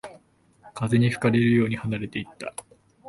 [0.73, 2.55] 風に吹かれるように離れていった